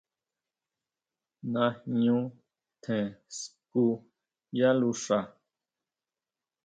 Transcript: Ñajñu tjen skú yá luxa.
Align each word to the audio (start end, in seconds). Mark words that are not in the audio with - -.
Ñajñu 1.53 2.17
tjen 2.81 3.07
skú 3.37 3.85
yá 4.57 4.69
luxa. 4.79 5.19